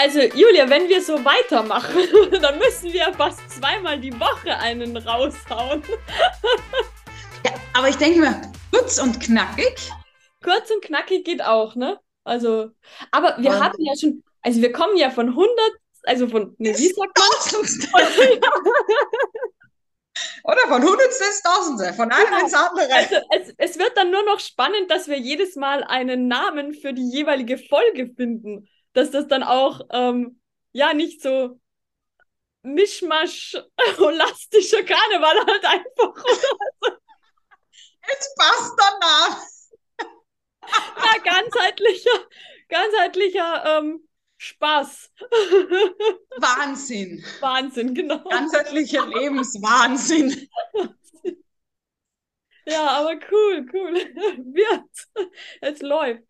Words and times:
Also, 0.00 0.20
Julia, 0.20 0.70
wenn 0.70 0.88
wir 0.88 1.02
so 1.02 1.24
weitermachen, 1.24 1.96
dann 2.40 2.56
müssen 2.60 2.92
wir 2.92 3.12
fast 3.14 3.40
zweimal 3.50 3.98
die 3.98 4.12
Woche 4.20 4.56
einen 4.56 4.96
raushauen. 4.96 5.82
Ja, 7.44 7.52
aber 7.72 7.88
ich 7.88 7.96
denke 7.96 8.18
mal, 8.18 8.42
kurz 8.72 8.98
und 8.98 9.20
knackig. 9.20 9.92
Kurz 10.42 10.72
und 10.72 10.82
knackig 10.82 11.24
geht 11.24 11.40
auch, 11.40 11.76
ne? 11.76 12.00
Also, 12.24 12.70
aber 13.12 13.36
wir 13.38 13.50
und 13.50 13.60
haben 13.62 13.76
ja 13.78 13.92
schon, 13.96 14.24
also 14.42 14.60
wir 14.60 14.72
kommen 14.72 14.96
ja 14.96 15.10
von 15.10 15.28
100, 15.28 15.48
also 16.02 16.26
von, 16.26 16.56
ne, 16.58 16.76
wie 16.76 16.88
sagt 16.88 17.16
man? 17.16 18.00
Oder 20.42 20.60
von 20.66 20.82
Hundertstel 20.82 21.26
ins 21.28 21.42
Tausendste, 21.42 21.92
von 21.92 22.10
einem 22.10 22.26
genau. 22.26 22.40
ins 22.40 22.54
andere. 22.54 22.92
Also 22.92 23.16
es, 23.30 23.54
es 23.56 23.78
wird 23.78 23.96
dann 23.96 24.10
nur 24.10 24.24
noch 24.24 24.40
spannend, 24.40 24.90
dass 24.90 25.06
wir 25.06 25.16
jedes 25.16 25.54
Mal 25.54 25.84
einen 25.84 26.26
Namen 26.26 26.74
für 26.74 26.92
die 26.92 27.08
jeweilige 27.08 27.56
Folge 27.56 28.10
finden. 28.16 28.68
Dass 28.98 29.12
das 29.12 29.28
dann 29.28 29.44
auch, 29.44 29.82
ähm, 29.92 30.40
ja, 30.72 30.92
nicht 30.92 31.22
so 31.22 31.60
Mischmasch, 32.62 33.56
holistischer 33.96 34.82
Karneval 34.82 35.46
halt 35.46 35.64
einfach. 35.64 36.24
Es 38.10 38.34
passt 38.36 38.72
danach. 38.76 39.40
Ja, 40.68 41.18
ganzheitlicher, 41.22 42.26
ganzheitlicher 42.68 43.78
ähm, 43.78 44.08
Spaß. 44.36 45.12
Wahnsinn. 46.38 47.24
Wahnsinn, 47.38 47.94
genau. 47.94 48.24
Ganzheitlicher 48.24 49.06
Lebenswahnsinn. 49.06 50.48
Ja, 52.66 52.88
aber 52.98 53.14
cool, 53.30 53.66
cool. 53.72 53.94
Wird. 53.94 55.30
Es 55.60 55.80
läuft. 55.82 56.24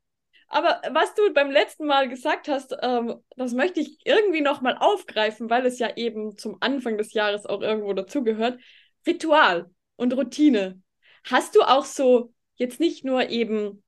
Aber 0.48 0.80
was 0.92 1.14
du 1.14 1.32
beim 1.34 1.50
letzten 1.50 1.86
Mal 1.86 2.08
gesagt 2.08 2.48
hast, 2.48 2.74
ähm, 2.80 3.16
das 3.36 3.52
möchte 3.52 3.80
ich 3.80 3.98
irgendwie 4.04 4.40
nochmal 4.40 4.78
aufgreifen, 4.78 5.50
weil 5.50 5.66
es 5.66 5.78
ja 5.78 5.96
eben 5.96 6.38
zum 6.38 6.56
Anfang 6.60 6.96
des 6.96 7.12
Jahres 7.12 7.44
auch 7.44 7.60
irgendwo 7.60 7.92
dazugehört. 7.92 8.58
Ritual 9.06 9.70
und 9.96 10.14
Routine. 10.16 10.80
Hast 11.24 11.54
du 11.54 11.62
auch 11.62 11.84
so 11.84 12.32
jetzt 12.56 12.80
nicht 12.80 13.04
nur 13.04 13.28
eben 13.28 13.82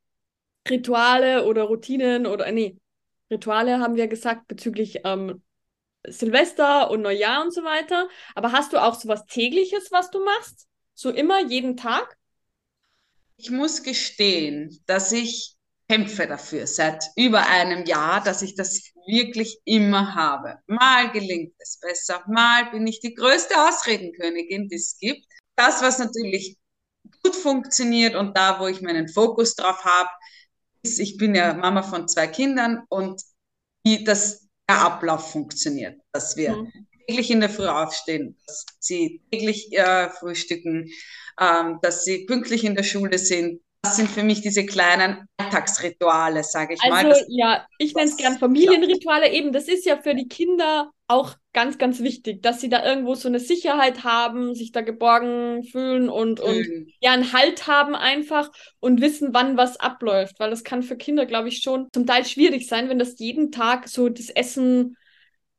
Rituale 0.69 1.47
oder 1.47 1.65
Routinen 1.65 2.27
oder 2.27 2.51
nee, 2.53 2.77
Rituale 3.31 3.79
haben 3.79 3.97
wir 3.97 4.09
gesagt 4.09 4.47
bezüglich 4.49 5.01
ähm, 5.05 5.43
Silvester 6.07 6.91
und 6.91 7.03
Neujahr 7.03 7.43
und 7.43 7.55
so 7.55 7.63
weiter. 7.63 8.09
Aber 8.35 8.53
hast 8.53 8.73
du 8.73 8.83
auch 8.83 8.95
so 8.95 9.09
was 9.09 9.25
tägliches, 9.27 9.91
was 9.93 10.11
du 10.11 10.23
machst? 10.25 10.67
So 10.95 11.11
immer, 11.11 11.41
jeden 11.47 11.77
Tag? 11.77 12.17
Ich 13.37 13.51
muss 13.51 13.83
gestehen, 13.83 14.83
dass 14.87 15.13
ich 15.13 15.57
kämpfe 15.91 16.29
dafür 16.29 16.69
seit 16.69 17.05
über 17.17 17.49
einem 17.49 17.85
Jahr, 17.85 18.23
dass 18.23 18.43
ich 18.43 18.55
das 18.55 18.93
wirklich 19.09 19.59
immer 19.65 20.15
habe. 20.15 20.59
Mal 20.69 21.11
gelingt 21.11 21.53
es 21.59 21.81
besser, 21.81 22.23
mal 22.29 22.71
bin 22.71 22.87
ich 22.87 23.01
die 23.01 23.13
größte 23.13 23.55
Ausredenkönigin, 23.57 24.69
die 24.69 24.77
es 24.77 24.97
gibt. 25.01 25.27
Das, 25.57 25.83
was 25.83 25.99
natürlich 25.99 26.57
gut 27.25 27.35
funktioniert 27.35 28.15
und 28.15 28.37
da, 28.37 28.61
wo 28.61 28.69
ich 28.69 28.81
meinen 28.83 29.09
Fokus 29.09 29.57
drauf 29.57 29.85
habe, 29.85 30.09
ist, 30.83 31.01
ich 31.01 31.17
bin 31.17 31.35
ja 31.35 31.55
Mama 31.55 31.83
von 31.83 32.07
zwei 32.07 32.29
Kindern 32.29 32.85
und 32.89 33.21
wie 33.85 34.05
das 34.05 34.47
der 34.69 34.83
Ablauf 34.83 35.33
funktioniert, 35.33 36.01
dass 36.13 36.37
wir 36.37 36.55
mhm. 36.55 36.87
täglich 37.09 37.33
in 37.33 37.41
der 37.41 37.51
Früh 37.51 37.67
aufstehen, 37.67 38.39
dass 38.47 38.65
sie 38.79 39.23
täglich 39.33 39.73
äh, 39.73 40.09
frühstücken, 40.11 40.89
ähm, 41.41 41.81
dass 41.83 42.05
sie 42.05 42.27
pünktlich 42.27 42.63
in 42.63 42.77
der 42.77 42.85
Schule 42.85 43.19
sind. 43.19 43.61
Das 43.83 43.97
sind 43.97 44.11
für 44.11 44.23
mich 44.23 44.43
diese 44.43 44.67
kleinen 44.67 45.27
Alltagsrituale, 45.39 46.45
sage 46.45 46.75
ich 46.75 46.83
also, 46.83 46.95
mal. 46.95 47.07
Also 47.07 47.25
ja, 47.29 47.67
ich 47.79 47.95
nenne 47.95 48.11
es 48.11 48.17
gern 48.19 48.39
Familienrituale. 48.39 49.31
Eben, 49.31 49.53
das 49.53 49.69
ist 49.69 49.87
ja 49.87 49.97
für 49.97 50.15
die 50.15 50.29
Kinder 50.29 50.91
auch 51.09 51.35
ganz, 51.55 51.79
ganz 51.79 52.01
wichtig, 52.01 52.43
dass 52.43 52.61
sie 52.61 52.69
da 52.69 52.85
irgendwo 52.85 53.15
so 53.15 53.27
eine 53.27 53.41
Sicherheit 53.41 54.05
haben, 54.05 54.55
sich 54.55 54.71
da 54.73 54.83
geborgen 54.83 55.65
fühlen 55.65 56.11
und, 56.11 56.41
und 56.41 56.59
mhm. 56.59 56.89
ja, 57.01 57.13
einen 57.13 57.33
Halt 57.33 57.67
haben 57.67 57.95
einfach 57.95 58.51
und 58.81 59.01
wissen, 59.01 59.31
wann 59.33 59.57
was 59.57 59.81
abläuft. 59.81 60.39
Weil 60.39 60.51
das 60.51 60.63
kann 60.63 60.83
für 60.83 60.97
Kinder, 60.97 61.25
glaube 61.25 61.49
ich, 61.49 61.63
schon 61.63 61.89
zum 61.95 62.07
Teil 62.07 62.27
schwierig 62.27 62.69
sein, 62.69 62.91
wenn 62.91 62.99
das 62.99 63.19
jeden 63.19 63.51
Tag 63.51 63.89
so 63.89 64.11
das 64.11 64.29
Essen 64.29 64.97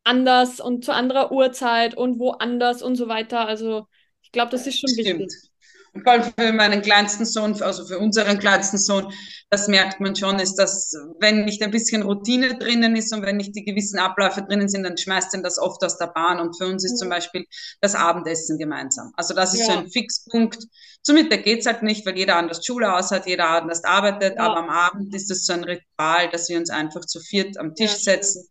anders 0.03 0.59
und 0.59 0.85
zu 0.85 0.93
anderer 0.93 1.31
Uhrzeit 1.31 1.97
und 1.97 2.19
woanders 2.19 2.83
und 2.83 2.95
so 2.95 3.07
weiter. 3.07 3.47
Also 3.47 3.87
ich 4.31 4.33
glaube, 4.33 4.51
das 4.51 4.65
ist 4.65 4.79
schon 4.79 4.89
Stimmt. 4.89 5.19
wichtig. 5.19 5.51
Und 5.93 6.03
vor 6.03 6.13
allem 6.13 6.23
für 6.23 6.53
meinen 6.53 6.81
kleinsten 6.81 7.25
Sohn, 7.25 7.61
also 7.61 7.85
für 7.85 7.99
unseren 7.99 8.39
kleinsten 8.39 8.77
Sohn, 8.77 9.11
das 9.49 9.67
merkt 9.67 9.99
man 9.99 10.15
schon, 10.15 10.39
ist, 10.39 10.55
dass 10.55 10.93
wenn 11.19 11.43
nicht 11.43 11.61
ein 11.61 11.71
bisschen 11.71 12.03
Routine 12.03 12.57
drinnen 12.57 12.95
ist 12.95 13.13
und 13.13 13.23
wenn 13.23 13.35
nicht 13.35 13.53
die 13.57 13.65
gewissen 13.65 13.99
Abläufe 13.99 14.41
drinnen 14.41 14.69
sind, 14.69 14.83
dann 14.83 14.97
schmeißt 14.97 15.33
ihn 15.33 15.43
das 15.43 15.59
oft 15.59 15.83
aus 15.83 15.97
der 15.97 16.07
Bahn. 16.07 16.39
Und 16.39 16.57
für 16.57 16.65
uns 16.65 16.85
ist 16.85 16.97
zum 16.97 17.09
Beispiel 17.09 17.45
das 17.81 17.93
Abendessen 17.93 18.57
gemeinsam. 18.57 19.11
Also 19.17 19.33
das 19.33 19.53
ist 19.53 19.67
ja. 19.67 19.73
so 19.73 19.79
ein 19.79 19.91
Fixpunkt. 19.91 20.65
Zum 21.03 21.15
Mittag 21.15 21.43
geht's 21.43 21.65
halt 21.65 21.83
nicht, 21.83 22.05
weil 22.05 22.17
jeder 22.17 22.37
anders 22.37 22.65
Schule 22.65 22.95
aus 22.95 23.11
hat, 23.11 23.27
jeder 23.27 23.49
anders 23.49 23.83
arbeitet. 23.83 24.35
Ja. 24.37 24.43
Aber 24.43 24.59
am 24.59 24.69
Abend 24.69 25.13
ist 25.13 25.29
es 25.29 25.45
so 25.45 25.51
ein 25.51 25.65
Ritual, 25.65 26.29
dass 26.31 26.47
wir 26.47 26.57
uns 26.57 26.69
einfach 26.69 27.01
zu 27.01 27.19
viert 27.19 27.57
am 27.57 27.75
Tisch 27.75 28.05
ja. 28.05 28.15
setzen 28.15 28.47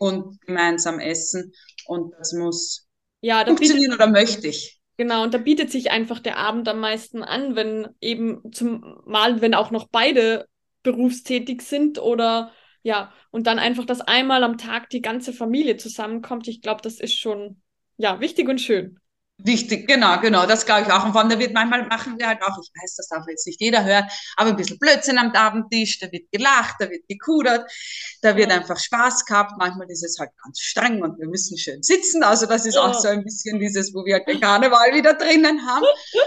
und 0.00 0.40
gemeinsam 0.40 0.98
essen. 0.98 1.52
Und 1.86 2.12
das 2.18 2.32
muss 2.32 2.88
ja, 3.20 3.44
funktionieren 3.44 3.94
oder 3.94 4.08
möchte 4.08 4.48
ich. 4.48 4.81
Genau, 5.02 5.24
und 5.24 5.34
da 5.34 5.38
bietet 5.38 5.68
sich 5.72 5.90
einfach 5.90 6.20
der 6.20 6.36
Abend 6.38 6.68
am 6.68 6.78
meisten 6.78 7.24
an, 7.24 7.56
wenn 7.56 7.88
eben 8.00 8.40
zumal, 8.52 9.40
wenn 9.40 9.52
auch 9.52 9.72
noch 9.72 9.88
beide 9.88 10.46
berufstätig 10.84 11.62
sind 11.62 11.98
oder 11.98 12.52
ja, 12.84 13.12
und 13.32 13.48
dann 13.48 13.58
einfach, 13.58 13.84
dass 13.84 14.00
einmal 14.00 14.44
am 14.44 14.58
Tag 14.58 14.90
die 14.90 15.02
ganze 15.02 15.32
Familie 15.32 15.76
zusammenkommt. 15.76 16.46
Ich 16.46 16.62
glaube, 16.62 16.82
das 16.82 17.00
ist 17.00 17.18
schon 17.18 17.60
ja 17.96 18.20
wichtig 18.20 18.48
und 18.48 18.60
schön. 18.60 19.00
Wichtig, 19.44 19.88
genau, 19.88 20.20
genau, 20.20 20.46
das 20.46 20.64
glaube 20.64 20.82
ich 20.82 20.92
auch. 20.92 21.04
Und 21.04 21.12
von 21.12 21.28
da 21.28 21.38
wird 21.38 21.52
manchmal 21.52 21.86
machen 21.86 22.18
wir 22.18 22.28
halt 22.28 22.42
auch, 22.42 22.56
ich 22.62 22.70
weiß, 22.80 22.94
das 22.96 23.08
darf 23.08 23.26
jetzt 23.28 23.46
nicht 23.46 23.60
jeder 23.60 23.84
hören, 23.84 24.06
aber 24.36 24.50
ein 24.50 24.56
bisschen 24.56 24.78
Blödsinn 24.78 25.18
am 25.18 25.32
Abendtisch, 25.32 25.98
da 25.98 26.10
wird 26.12 26.30
gelacht, 26.30 26.76
da 26.78 26.88
wird 26.88 27.08
gekudert, 27.08 27.70
da 28.20 28.36
wird 28.36 28.50
ja. 28.50 28.56
einfach 28.56 28.78
Spaß 28.78 29.24
gehabt. 29.24 29.52
Manchmal 29.58 29.90
ist 29.90 30.04
es 30.04 30.18
halt 30.18 30.30
ganz 30.42 30.60
streng 30.60 31.02
und 31.02 31.18
wir 31.18 31.26
müssen 31.26 31.58
schön 31.58 31.82
sitzen. 31.82 32.22
Also 32.22 32.46
das 32.46 32.66
ist 32.66 32.76
ja. 32.76 32.82
auch 32.82 32.94
so 32.94 33.08
ein 33.08 33.24
bisschen 33.24 33.58
dieses, 33.58 33.92
wo 33.92 34.04
wir 34.04 34.14
halt 34.14 34.28
den 34.28 34.40
Karneval 34.40 34.94
wieder 34.94 35.14
drinnen 35.14 35.66
haben. 35.66 35.86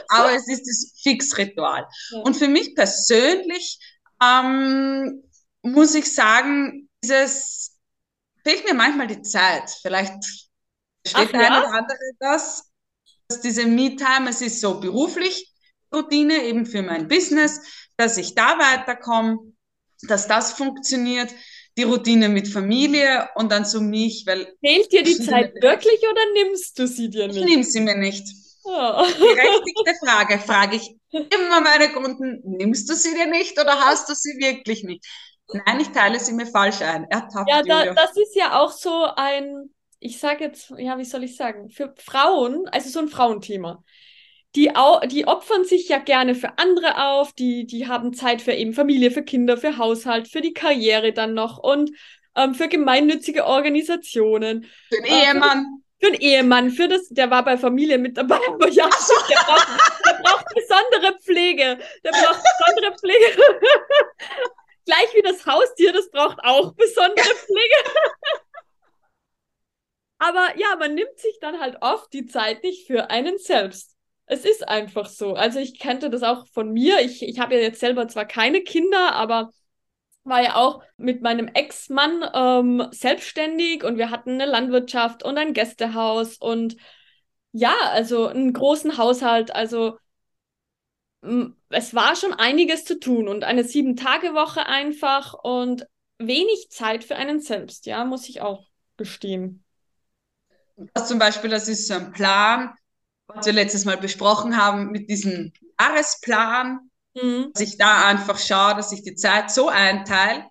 Aber 0.09 0.33
es 0.33 0.47
ist 0.49 0.67
das 0.67 0.91
Fixritual. 1.01 1.87
Ja. 2.11 2.19
Und 2.19 2.35
für 2.35 2.49
mich 2.49 2.75
persönlich 2.75 3.79
ähm, 4.21 5.23
muss 5.61 5.95
ich 5.95 6.13
sagen, 6.13 6.89
dieses 7.03 7.77
fehlt 8.43 8.65
mir 8.67 8.73
manchmal 8.73 9.07
die 9.07 9.21
Zeit. 9.21 9.69
Vielleicht 9.81 10.13
versteht 11.05 11.33
der 11.33 11.51
eine 11.51 11.65
oder 11.65 11.73
andere 11.73 11.97
das 12.19 12.74
diese 13.43 13.65
Me-Time, 13.65 14.29
es 14.29 14.41
ist 14.41 14.61
so 14.61 14.79
beruflich 14.79 15.51
Routine 15.93 16.43
eben 16.43 16.65
für 16.65 16.81
mein 16.81 17.07
Business, 17.07 17.61
dass 17.97 18.17
ich 18.17 18.35
da 18.35 18.57
weiterkomme, 18.59 19.39
dass 20.03 20.27
das 20.27 20.53
funktioniert, 20.53 21.33
die 21.77 21.83
Routine 21.83 22.29
mit 22.29 22.47
Familie 22.47 23.29
und 23.35 23.51
dann 23.51 23.65
so 23.65 23.81
mich, 23.81 24.23
weil... 24.25 24.53
Fehlt 24.63 24.91
dir 24.91 25.03
die 25.03 25.19
Zeit 25.19 25.53
wirklich 25.61 25.99
oder 25.99 26.21
nimmst 26.33 26.77
du 26.79 26.87
sie 26.87 27.09
dir 27.09 27.27
nicht? 27.27 27.37
Ich 27.37 27.45
nehme 27.45 27.63
sie 27.63 27.81
mir 27.81 27.97
nicht. 27.97 28.27
Oh. 28.63 28.69
Berechtigte 28.71 29.93
Frage, 30.03 30.39
frage 30.39 30.77
ich 30.77 30.95
immer 31.11 31.61
meine 31.61 31.89
Kunden, 31.93 32.41
nimmst 32.45 32.89
du 32.89 32.95
sie 32.95 33.13
dir 33.13 33.27
nicht 33.27 33.59
oder 33.59 33.79
hast 33.79 34.09
du 34.09 34.13
sie 34.15 34.37
wirklich 34.39 34.83
nicht? 34.83 35.05
Nein, 35.53 35.79
ich 35.79 35.89
teile 35.89 36.19
sie 36.19 36.33
mir 36.33 36.47
falsch 36.47 36.81
ein. 36.81 37.05
Ertappt, 37.09 37.49
ja, 37.49 37.61
da, 37.61 37.93
das 37.93 38.17
ist 38.17 38.35
ja 38.35 38.59
auch 38.59 38.71
so 38.71 39.05
ein 39.15 39.69
ich 40.05 40.19
sage 40.19 40.43
jetzt, 40.43 40.71
ja, 40.77 40.97
wie 40.99 41.05
soll 41.05 41.23
ich 41.23 41.35
sagen, 41.35 41.69
für 41.69 41.93
Frauen, 41.97 42.67
also 42.67 42.89
so 42.89 42.99
ein 42.99 43.07
Frauenthema. 43.07 43.83
Die, 44.55 44.71
die 45.07 45.27
opfern 45.27 45.65
sich 45.65 45.89
ja 45.89 45.97
gerne 45.97 46.35
für 46.35 46.57
andere 46.59 47.07
auf, 47.07 47.33
die, 47.33 47.65
die 47.65 47.87
haben 47.87 48.13
Zeit 48.13 48.41
für 48.41 48.53
eben 48.53 48.73
Familie, 48.73 49.11
für 49.11 49.23
Kinder, 49.23 49.57
für 49.57 49.77
Haushalt, 49.77 50.29
für 50.29 50.41
die 50.41 50.53
Karriere 50.53 51.11
dann 51.11 51.33
noch 51.33 51.57
und 51.57 51.91
ähm, 52.35 52.53
für 52.53 52.67
gemeinnützige 52.67 53.45
Organisationen. 53.45 54.65
Für 54.89 55.01
den 55.01 55.05
Ehemann. 55.05 55.83
Für, 55.99 56.05
für 56.05 56.11
den 56.11 56.21
Ehemann, 56.21 56.69
für 56.69 56.87
das, 56.87 57.09
der 57.09 57.31
war 57.31 57.43
bei 57.43 57.57
Familie 57.57 57.97
mit 57.97 58.15
dabei, 58.15 58.39
aber 58.47 58.69
ja, 58.69 58.87
so. 58.91 59.13
der, 59.27 59.35
braucht, 59.35 59.67
der 60.05 60.23
braucht 60.23 60.45
besondere 60.53 61.19
Pflege. 61.19 61.79
Der 62.03 62.11
braucht 62.11 62.41
besondere 62.43 62.97
Pflege. 62.97 63.41
Gleich 64.85 65.13
wie 65.15 65.21
das 65.23 65.45
Haustier, 65.45 65.91
das 65.91 66.09
braucht 66.11 66.37
auch 66.43 66.73
besondere 66.75 67.25
Pflege. 67.25 67.75
Aber 70.17 70.47
ja, 70.57 70.75
man 70.79 70.95
nimmt 70.95 71.17
sich 71.17 71.37
dann 71.41 71.59
halt 71.59 71.77
oft 71.81 72.11
die 72.13 72.25
Zeit 72.25 72.63
nicht 72.63 72.87
für 72.87 73.09
einen 73.09 73.37
selbst. 73.37 73.95
Es 74.25 74.45
ist 74.45 74.67
einfach 74.67 75.07
so. 75.07 75.33
Also 75.33 75.59
ich 75.59 75.79
kannte 75.79 76.09
das 76.09 76.23
auch 76.23 76.47
von 76.47 76.71
mir. 76.71 77.01
Ich, 77.01 77.21
ich 77.21 77.39
habe 77.39 77.55
ja 77.55 77.61
jetzt 77.61 77.79
selber 77.79 78.07
zwar 78.07 78.25
keine 78.25 78.61
Kinder, 78.61 79.13
aber 79.13 79.51
war 80.23 80.41
ja 80.41 80.55
auch 80.55 80.81
mit 80.97 81.21
meinem 81.21 81.47
Ex-Mann 81.47 82.25
ähm, 82.33 82.87
selbstständig 82.91 83.83
und 83.83 83.97
wir 83.97 84.09
hatten 84.09 84.31
eine 84.31 84.47
Landwirtschaft 84.47 85.23
und 85.23 85.37
ein 85.37 85.53
Gästehaus 85.53 86.37
und 86.37 86.77
ja, 87.51 87.75
also 87.91 88.27
einen 88.27 88.53
großen 88.53 88.97
Haushalt. 88.97 89.53
Also 89.53 89.97
es 91.69 91.93
war 91.93 92.15
schon 92.15 92.33
einiges 92.33 92.85
zu 92.85 92.99
tun 92.99 93.27
und 93.27 93.43
eine 93.43 93.63
Sieben-Tage-Woche 93.63 94.65
einfach 94.65 95.33
und 95.33 95.87
wenig 96.17 96.69
Zeit 96.69 97.03
für 97.03 97.15
einen 97.15 97.39
selbst, 97.39 97.85
ja, 97.85 98.05
muss 98.05 98.29
ich 98.29 98.41
auch 98.41 98.67
gestehen. 98.97 99.64
Das 100.77 101.07
zum 101.07 101.19
Beispiel, 101.19 101.49
das 101.49 101.67
ist 101.67 101.87
so 101.87 101.93
ein 101.93 102.11
Plan, 102.11 102.73
was 103.27 103.45
wir 103.45 103.53
letztes 103.53 103.85
Mal 103.85 103.97
besprochen 103.97 104.57
haben 104.57 104.91
mit 104.91 105.09
diesem 105.09 105.53
Jahresplan, 105.79 106.91
mhm. 107.13 107.51
dass 107.53 107.61
ich 107.61 107.77
da 107.77 108.07
einfach 108.07 108.39
schaue, 108.39 108.75
dass 108.75 108.91
ich 108.91 109.03
die 109.03 109.15
Zeit 109.15 109.51
so 109.51 109.69
einteile, 109.69 110.45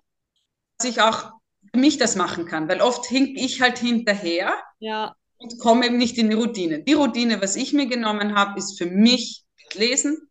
dass 0.77 0.89
ich 0.89 1.01
auch 1.01 1.31
für 1.71 1.79
mich 1.79 1.97
das 1.97 2.15
machen 2.15 2.45
kann, 2.45 2.67
weil 2.67 2.81
oft 2.81 3.05
hink 3.05 3.37
ich 3.37 3.61
halt 3.61 3.77
hinterher 3.77 4.53
ja. 4.79 5.15
und 5.37 5.59
komme 5.59 5.85
eben 5.85 5.97
nicht 5.97 6.17
in 6.17 6.29
die 6.29 6.35
Routine. 6.35 6.83
Die 6.83 6.93
Routine, 6.93 7.41
was 7.41 7.55
ich 7.55 7.73
mir 7.73 7.87
genommen 7.87 8.35
habe, 8.35 8.57
ist 8.59 8.77
für 8.77 8.85
mich 8.85 9.43
Lesen. 9.73 10.29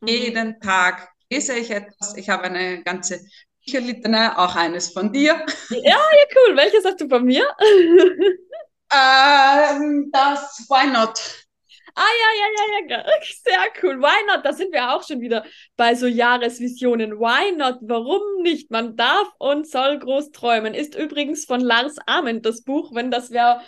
Mhm. 0.00 0.08
Jeden 0.08 0.60
Tag 0.60 1.08
lese 1.30 1.54
ich 1.54 1.70
etwas. 1.70 2.16
Ich 2.16 2.28
habe 2.28 2.44
eine 2.44 2.82
ganze 2.82 3.20
Bücherlitanei, 3.64 4.36
auch 4.36 4.56
eines 4.56 4.92
von 4.92 5.12
dir. 5.12 5.44
Ja, 5.70 5.78
ja, 5.82 5.98
cool. 6.36 6.56
Welches 6.56 6.84
hast 6.84 7.00
du 7.00 7.08
von 7.08 7.24
mir? 7.24 7.44
ähm, 8.92 10.10
das 10.12 10.66
Why 10.68 10.90
Not. 10.90 11.46
Ah, 11.94 12.06
ja, 12.20 12.30
ja, 12.38 12.86
ja, 12.86 12.96
ja, 12.96 13.04
sehr 13.44 13.82
cool. 13.82 14.00
Why 14.00 14.24
not? 14.26 14.44
Da 14.44 14.52
sind 14.52 14.72
wir 14.72 14.92
auch 14.94 15.02
schon 15.02 15.20
wieder 15.20 15.44
bei 15.76 15.96
so 15.96 16.06
Jahresvisionen. 16.06 17.18
Why 17.18 17.56
not? 17.56 17.78
Warum 17.80 18.22
nicht? 18.42 18.70
Man 18.70 18.94
darf 18.94 19.26
und 19.38 19.68
soll 19.68 19.98
groß 19.98 20.30
träumen. 20.30 20.74
Ist 20.74 20.94
übrigens 20.94 21.44
von 21.44 21.60
Lars 21.60 21.96
Ament 22.06 22.46
das 22.46 22.62
Buch, 22.62 22.94
wenn 22.94 23.10
das 23.10 23.32
wer 23.32 23.62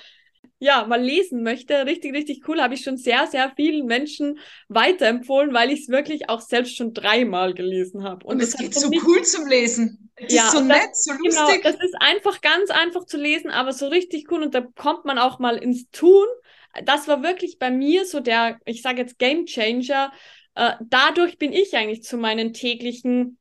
ja, 0.60 0.86
mal 0.86 1.02
lesen 1.02 1.42
möchte. 1.42 1.86
Richtig, 1.86 2.14
richtig 2.14 2.46
cool. 2.46 2.60
Habe 2.60 2.74
ich 2.74 2.82
schon 2.82 2.98
sehr, 2.98 3.26
sehr 3.26 3.50
vielen 3.56 3.86
Menschen 3.86 4.38
weiterempfohlen, 4.68 5.52
weil 5.52 5.70
ich 5.70 5.80
es 5.80 5.88
wirklich 5.88 6.28
auch 6.28 6.40
selbst 6.40 6.76
schon 6.76 6.94
dreimal 6.94 7.54
gelesen 7.54 8.04
habe. 8.04 8.26
Und, 8.26 8.36
und 8.36 8.42
es 8.42 8.56
geht 8.56 8.74
so 8.74 8.90
cool 9.06 9.22
zum 9.22 9.48
Lesen. 9.48 10.09
Es 10.20 10.34
ja, 10.34 10.44
ist 10.46 10.52
so 10.52 10.60
nett, 10.60 10.90
das, 10.90 11.04
so 11.04 11.12
lustig. 11.12 11.62
Genau, 11.62 11.62
das 11.62 11.82
ist 11.82 11.94
einfach 12.00 12.40
ganz 12.40 12.70
einfach 12.70 13.06
zu 13.06 13.16
lesen, 13.16 13.50
aber 13.50 13.72
so 13.72 13.88
richtig 13.88 14.30
cool. 14.30 14.42
Und 14.42 14.54
da 14.54 14.60
kommt 14.60 15.04
man 15.04 15.18
auch 15.18 15.38
mal 15.38 15.56
ins 15.56 15.90
Tun. 15.90 16.26
Das 16.84 17.08
war 17.08 17.22
wirklich 17.22 17.58
bei 17.58 17.70
mir 17.70 18.06
so 18.06 18.20
der, 18.20 18.58
ich 18.64 18.82
sage 18.82 19.00
jetzt 19.00 19.18
Game 19.18 19.46
Changer. 19.46 20.12
Äh, 20.54 20.74
dadurch 20.80 21.38
bin 21.38 21.52
ich 21.52 21.76
eigentlich 21.76 22.02
zu 22.02 22.16
meinen 22.16 22.52
täglichen 22.52 23.38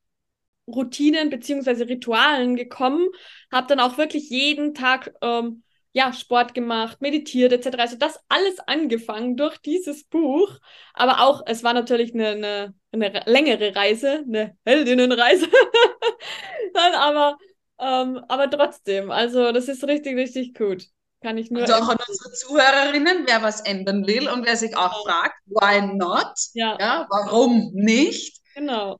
Routinen 0.70 1.30
beziehungsweise 1.30 1.88
Ritualen 1.88 2.56
gekommen, 2.56 3.08
habe 3.52 3.68
dann 3.68 3.80
auch 3.80 3.98
wirklich 3.98 4.30
jeden 4.30 4.74
Tag 4.74 5.14
ähm, 5.22 5.64
ja, 5.92 6.14
Sport 6.14 6.54
gemacht, 6.54 7.02
meditiert 7.02 7.52
etc. 7.52 7.78
Also 7.80 7.98
das 7.98 8.20
alles 8.30 8.60
angefangen 8.60 9.36
durch 9.36 9.58
dieses 9.58 10.04
Buch. 10.04 10.60
Aber 10.94 11.22
auch, 11.22 11.42
es 11.46 11.64
war 11.64 11.74
natürlich 11.74 12.14
eine, 12.14 12.30
eine, 12.30 12.74
eine 12.92 13.24
längere 13.26 13.76
Reise, 13.76 14.24
eine 14.28 14.58
Heldinnenreise. 14.66 15.48
Dann 16.74 16.94
aber, 16.94 17.38
ähm, 17.80 18.24
aber 18.28 18.50
trotzdem, 18.50 19.12
also 19.12 19.52
das 19.52 19.68
ist 19.68 19.84
richtig, 19.84 20.16
richtig 20.16 20.54
gut. 20.56 20.88
Kann 21.22 21.38
ich 21.38 21.52
nur. 21.52 21.62
Also 21.62 21.74
auch 21.74 21.90
an 21.90 21.98
unsere 22.08 22.32
Zuhörerinnen, 22.32 23.26
wer 23.28 23.42
was 23.44 23.62
ändern 23.62 24.08
will 24.08 24.30
und 24.30 24.46
wer 24.46 24.56
sich 24.56 24.76
auch 24.78 25.06
ja. 25.06 25.12
fragt, 25.12 25.36
why 25.48 25.96
not? 25.96 26.34
Ja. 26.54 26.78
ja 26.80 27.08
warum 27.10 27.72
nicht? 27.74 28.40
Genau. 28.56 28.98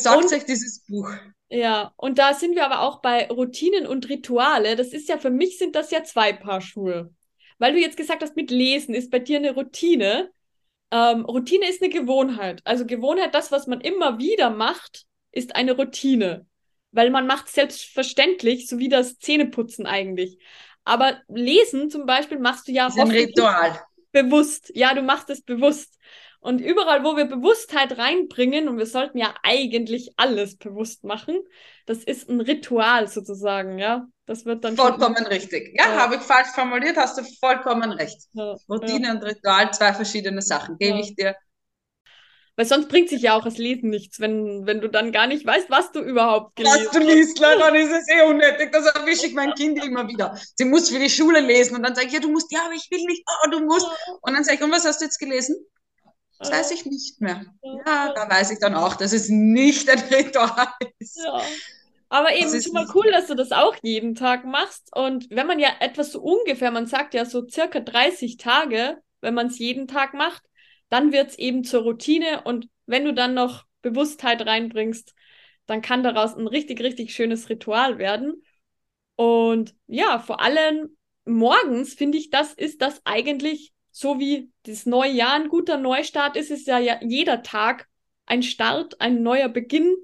Sagt 0.00 0.24
und, 0.24 0.32
euch 0.32 0.44
dieses 0.44 0.84
Buch. 0.86 1.08
Ja, 1.48 1.92
und 1.96 2.18
da 2.18 2.34
sind 2.34 2.56
wir 2.56 2.64
aber 2.64 2.80
auch 2.80 3.00
bei 3.02 3.28
Routinen 3.28 3.86
und 3.86 4.08
Rituale. 4.08 4.74
Das 4.74 4.88
ist 4.88 5.08
ja 5.08 5.18
für 5.18 5.30
mich 5.30 5.58
sind 5.58 5.76
das 5.76 5.90
ja 5.90 6.02
zwei 6.02 6.32
Paar 6.32 6.60
Schuhe. 6.60 7.14
Weil 7.58 7.74
du 7.74 7.78
jetzt 7.78 7.96
gesagt 7.96 8.22
hast, 8.22 8.34
mit 8.34 8.50
Lesen 8.50 8.94
ist 8.94 9.10
bei 9.10 9.20
dir 9.20 9.36
eine 9.36 9.54
Routine. 9.54 10.32
Ähm, 10.92 11.24
Routine 11.24 11.68
ist 11.68 11.82
eine 11.82 11.90
Gewohnheit. 11.90 12.60
Also 12.64 12.86
Gewohnheit, 12.86 13.34
das, 13.34 13.50
was 13.50 13.66
man 13.66 13.80
immer 13.80 14.18
wieder 14.18 14.50
macht, 14.50 15.06
ist 15.32 15.56
eine 15.56 15.72
Routine. 15.72 16.46
Weil 16.92 17.10
man 17.10 17.26
macht 17.26 17.48
selbstverständlich, 17.48 18.68
so 18.68 18.78
wie 18.78 18.90
das 18.90 19.18
Zähneputzen 19.18 19.86
eigentlich. 19.86 20.38
Aber 20.84 21.18
Lesen 21.28 21.90
zum 21.90 22.04
Beispiel 22.04 22.38
machst 22.38 22.68
du 22.68 22.72
ja 22.72 22.88
ist 22.88 22.98
ein 22.98 23.10
Ritual. 23.10 23.80
bewusst. 24.12 24.70
Ja, 24.74 24.94
du 24.94 25.00
machst 25.02 25.30
es 25.30 25.40
bewusst. 25.42 25.98
Und 26.42 26.60
überall, 26.60 27.04
wo 27.04 27.16
wir 27.16 27.26
Bewusstheit 27.26 27.98
reinbringen, 27.98 28.68
und 28.68 28.76
wir 28.76 28.86
sollten 28.86 29.16
ja 29.16 29.32
eigentlich 29.44 30.12
alles 30.16 30.56
bewusst 30.58 31.04
machen, 31.04 31.38
das 31.86 31.98
ist 31.98 32.28
ein 32.28 32.40
Ritual 32.40 33.06
sozusagen, 33.06 33.78
ja. 33.78 34.08
Das 34.26 34.44
wird 34.44 34.64
dann. 34.64 34.76
Vollkommen 34.76 35.16
schon... 35.16 35.26
richtig. 35.28 35.72
Ja, 35.78 35.86
ja. 35.86 36.00
habe 36.00 36.16
ich 36.16 36.20
falsch 36.20 36.48
formuliert, 36.48 36.96
hast 36.96 37.16
du 37.16 37.22
vollkommen 37.38 37.92
recht. 37.92 38.22
Ja, 38.32 38.56
Routine 38.68 39.06
ja. 39.06 39.12
und 39.12 39.22
Ritual, 39.22 39.72
zwei 39.72 39.92
verschiedene 39.92 40.42
Sachen, 40.42 40.78
gebe 40.78 40.98
ich 40.98 41.14
dir. 41.14 41.36
Weil 42.56 42.66
sonst 42.66 42.88
bringt 42.88 43.08
sich 43.08 43.22
ja 43.22 43.34
auch 43.34 43.44
das 43.44 43.56
Lesen 43.56 43.88
nichts, 43.90 44.18
wenn, 44.18 44.66
wenn 44.66 44.80
du 44.80 44.88
dann 44.88 45.12
gar 45.12 45.28
nicht 45.28 45.46
weißt, 45.46 45.70
was 45.70 45.92
du 45.92 46.00
überhaupt 46.00 46.56
gelesen 46.56 46.74
hast. 46.76 46.86
Was 46.86 46.92
du 46.92 46.98
liest, 46.98 47.40
dann 47.40 47.74
ist 47.76 47.92
es 47.92 48.08
eh 48.08 48.22
unnötig. 48.28 48.72
Das 48.72 48.84
erwische 48.86 49.26
ich 49.26 49.34
mein 49.34 49.54
Kind 49.54 49.82
immer 49.82 50.08
wieder. 50.08 50.36
Sie 50.56 50.64
muss 50.64 50.90
für 50.90 50.98
die 50.98 51.08
Schule 51.08 51.38
lesen 51.38 51.76
und 51.76 51.84
dann 51.84 51.94
sage 51.94 52.08
ich, 52.08 52.14
ja, 52.14 52.20
du 52.20 52.30
musst, 52.30 52.52
ja, 52.52 52.64
aber 52.64 52.74
ich 52.74 52.88
will 52.90 53.04
nicht, 53.06 53.22
oh, 53.26 53.50
du 53.50 53.60
musst. 53.60 53.86
Und 54.22 54.34
dann 54.34 54.42
sage 54.42 54.58
ich, 54.58 54.62
und 54.64 54.72
was 54.72 54.84
hast 54.84 55.00
du 55.00 55.04
jetzt 55.04 55.18
gelesen? 55.18 55.56
Das 56.42 56.50
weiß 56.50 56.70
ich 56.72 56.84
nicht 56.86 57.20
mehr. 57.20 57.44
Ja, 57.62 58.12
da 58.12 58.28
weiß 58.28 58.50
ich 58.50 58.58
dann 58.58 58.74
auch, 58.74 58.96
dass 58.96 59.12
es 59.12 59.28
nicht 59.28 59.88
ein 59.88 60.00
Ritual 60.00 60.68
ist. 60.98 61.16
Ja. 61.24 61.40
Aber 62.08 62.34
eben 62.34 62.60
schon 62.60 62.72
mal 62.72 62.88
cool, 62.94 63.10
dass 63.12 63.28
du 63.28 63.34
das 63.34 63.52
auch 63.52 63.76
jeden 63.82 64.16
Tag 64.16 64.44
machst. 64.44 64.90
Und 64.94 65.30
wenn 65.30 65.46
man 65.46 65.60
ja 65.60 65.68
etwas 65.78 66.10
so 66.10 66.20
ungefähr, 66.20 66.72
man 66.72 66.86
sagt 66.86 67.14
ja 67.14 67.24
so 67.24 67.46
circa 67.48 67.78
30 67.78 68.38
Tage, 68.38 68.98
wenn 69.20 69.34
man 69.34 69.46
es 69.46 69.58
jeden 69.58 69.86
Tag 69.86 70.14
macht, 70.14 70.42
dann 70.88 71.12
wird 71.12 71.30
es 71.30 71.38
eben 71.38 71.62
zur 71.62 71.82
Routine. 71.84 72.42
Und 72.42 72.68
wenn 72.86 73.04
du 73.04 73.14
dann 73.14 73.34
noch 73.34 73.64
Bewusstheit 73.82 74.44
reinbringst, 74.44 75.14
dann 75.66 75.80
kann 75.80 76.02
daraus 76.02 76.34
ein 76.34 76.48
richtig, 76.48 76.80
richtig 76.82 77.14
schönes 77.14 77.48
Ritual 77.48 77.98
werden. 77.98 78.42
Und 79.14 79.76
ja, 79.86 80.18
vor 80.18 80.40
allem 80.40 80.96
morgens 81.24 81.94
finde 81.94 82.18
ich, 82.18 82.30
das 82.30 82.52
ist 82.52 82.82
das 82.82 83.00
eigentlich 83.04 83.72
so 83.92 84.18
wie 84.18 84.50
das 84.64 84.86
neue 84.86 85.12
Jahr 85.12 85.34
ein 85.34 85.48
guter 85.48 85.76
Neustart 85.76 86.36
ist, 86.36 86.50
ist 86.50 86.66
ja, 86.66 86.78
jeder 86.78 87.42
Tag 87.42 87.88
ein 88.26 88.42
Start, 88.42 89.00
ein 89.00 89.22
neuer 89.22 89.48
Beginn. 89.48 89.94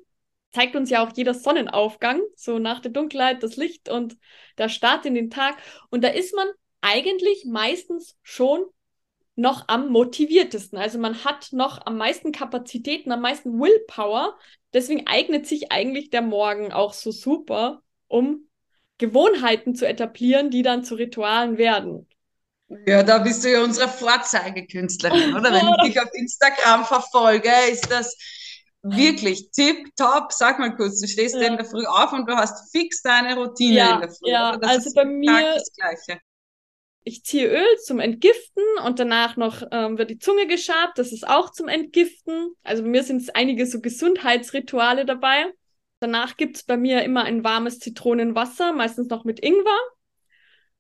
Zeigt 0.53 0.77
uns 0.77 0.91
ja 0.91 1.05
auch 1.05 1.13
jeder 1.17 1.35
Sonnenaufgang, 1.35 2.21
so 2.37 2.59
nach 2.59 2.81
der 2.81 2.91
Dunkelheit 2.91 3.43
das 3.43 3.57
Licht 3.57 3.89
und 3.89 4.17
der 4.59 4.69
Start 4.69 5.07
in 5.07 5.15
den 5.15 5.31
Tag. 5.31 5.57
Und 5.91 6.05
da 6.05 6.09
ist 6.09 6.35
man 6.37 6.49
eigentlich 6.81 7.45
meistens 7.47 8.17
schon 8.23 8.65
noch 9.37 9.69
am 9.69 9.89
motiviertesten. 9.91 10.79
Also 10.79 10.99
man 10.99 11.25
hat 11.25 11.53
noch 11.53 11.87
am 11.87 11.97
meisten 11.97 12.33
Kapazitäten, 12.33 13.13
am 13.13 13.21
meisten 13.21 13.59
Willpower. 13.59 14.37
Deswegen 14.73 15.07
eignet 15.07 15.47
sich 15.47 15.73
eigentlich 15.73 16.11
der 16.11 16.23
Morgen 16.23 16.73
auch 16.73 16.93
so 16.93 17.11
super, 17.11 17.83
um 18.07 18.49
Gewohnheiten 18.99 19.75
zu 19.75 19.87
etablieren, 19.87 20.51
die 20.51 20.63
dann 20.63 20.85
zu 20.85 20.97
Ritualen 20.97 21.57
werden. 21.57 22.09
Ja, 22.87 23.03
da 23.03 23.19
bist 23.19 23.45
du 23.45 23.51
ja 23.51 23.65
unsere 23.65 23.89
Vorzeigekünstlerin, 23.89 25.35
oder? 25.35 25.53
Wenn 25.53 25.69
ich 25.69 25.95
dich 25.95 26.01
auf 26.03 26.13
Instagram 26.13 26.85
verfolge, 26.85 27.51
ist 27.71 27.91
das 27.91 28.15
wirklich 28.83 29.51
tipptopp. 29.51 30.33
Sag 30.33 30.59
mal 30.59 30.75
kurz, 30.77 31.01
du 31.01 31.09
stehst 31.09 31.35
ja. 31.35 31.49
in 31.49 31.57
der 31.57 31.65
Früh 31.65 31.87
auf 31.87 32.13
und 32.13 32.29
du 32.29 32.37
hast 32.37 32.71
fix 32.71 33.03
deine 33.03 33.37
Routine 33.37 33.75
ja, 33.75 33.95
in 33.95 34.01
der 34.01 34.11
Früh. 34.11 34.31
Ja, 34.31 34.51
also 34.61 34.91
bei 34.95 35.05
mir. 35.05 35.55
Das 35.55 35.73
Gleiche. 35.75 36.21
Ich 37.05 37.25
ziehe 37.25 37.49
Öl 37.49 37.79
zum 37.85 38.01
Entgiften 38.01 38.63
und 38.85 38.99
danach 38.99 39.37
noch 39.37 39.63
ähm, 39.73 39.97
wird 39.97 40.11
die 40.11 40.19
Zunge 40.19 40.47
geschabt. 40.47 40.99
Das 40.99 41.11
ist 41.11 41.27
auch 41.27 41.51
zum 41.51 41.69
Entgiften. 41.69 42.55
Also 42.63 42.83
bei 42.83 42.89
mir 42.91 43.03
sind 43.03 43.23
es 43.23 43.31
einige 43.31 43.65
so 43.67 43.81
Gesundheitsrituale 43.81 45.07
dabei. 45.07 45.47
Danach 46.01 46.37
gibt 46.37 46.57
es 46.57 46.65
bei 46.65 46.77
mir 46.77 47.03
immer 47.03 47.25
ein 47.25 47.45
warmes 47.45 47.79
Zitronenwasser, 47.79 48.73
meistens 48.73 49.09
noch 49.09 49.25
mit 49.25 49.41
Ingwer. 49.41 49.79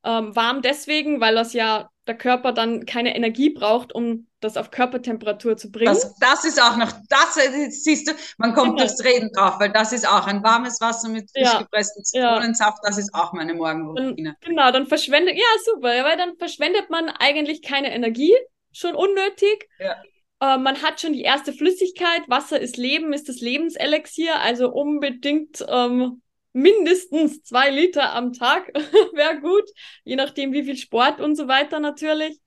Ähm, 0.08 0.34
warm 0.34 0.62
deswegen, 0.62 1.20
weil 1.20 1.34
das 1.34 1.52
ja 1.52 1.90
der 2.06 2.16
Körper 2.16 2.52
dann 2.52 2.86
keine 2.86 3.14
Energie 3.14 3.50
braucht, 3.50 3.94
um 3.94 4.26
das 4.40 4.56
auf 4.56 4.70
Körpertemperatur 4.70 5.58
zu 5.58 5.70
bringen. 5.70 5.92
Das, 5.92 6.16
das 6.18 6.44
ist 6.46 6.62
auch 6.62 6.78
noch, 6.78 6.90
das 7.10 7.38
siehst 7.84 8.08
du, 8.08 8.12
man 8.38 8.54
kommt 8.54 8.78
genau. 8.78 8.86
durchs 8.86 9.04
Reden 9.04 9.30
drauf, 9.34 9.60
weil 9.60 9.70
das 9.70 9.92
ist 9.92 10.08
auch 10.08 10.26
ein 10.26 10.42
warmes 10.42 10.80
Wasser 10.80 11.10
mit 11.10 11.30
frisch 11.30 11.52
ja. 11.52 11.58
gepresstem 11.58 12.04
Zitronensaft, 12.04 12.78
ja. 12.82 12.88
das 12.88 12.96
ist 12.96 13.14
auch 13.14 13.34
meine 13.34 13.52
Morgenroutine. 13.52 14.36
Genau, 14.40 14.70
dann 14.70 14.86
verschwendet, 14.86 15.36
ja 15.36 15.44
super, 15.66 15.88
weil 15.88 16.16
dann 16.16 16.38
verschwendet 16.38 16.88
man 16.88 17.10
eigentlich 17.10 17.60
keine 17.60 17.92
Energie, 17.92 18.34
schon 18.72 18.94
unnötig. 18.94 19.68
Ja. 19.78 19.96
Äh, 20.40 20.56
man 20.56 20.80
hat 20.80 21.02
schon 21.02 21.12
die 21.12 21.22
erste 21.22 21.52
Flüssigkeit, 21.52 22.22
Wasser 22.28 22.58
ist 22.58 22.78
Leben, 22.78 23.12
ist 23.12 23.28
das 23.28 23.42
Lebenselixier, 23.42 24.40
also 24.40 24.70
unbedingt 24.70 25.62
ähm, 25.68 26.22
mindestens 26.52 27.43
zwei 27.43 27.71
Liter 27.71 28.14
am 28.14 28.33
Tag 28.33 28.69
wäre 29.14 29.40
gut, 29.40 29.69
je 30.05 30.17
nachdem 30.17 30.52
wie 30.52 30.64
viel 30.64 30.76
Sport 30.76 31.21
und 31.21 31.37
so 31.37 31.49
weiter 31.49 31.81
natürlich. 31.81 32.38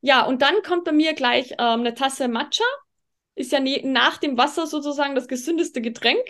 Ja, 0.00 0.24
und 0.26 0.42
dann 0.42 0.62
kommt 0.62 0.84
bei 0.84 0.92
mir 0.92 1.14
gleich 1.14 1.52
ähm, 1.52 1.80
eine 1.80 1.94
Tasse 1.94 2.28
Matcha. 2.28 2.64
Ist 3.34 3.52
ja 3.52 3.60
ne 3.60 3.80
nach 3.84 4.18
dem 4.18 4.36
Wasser 4.36 4.66
sozusagen 4.66 5.14
das 5.14 5.28
gesündeste 5.28 5.80
Getränk. 5.80 6.22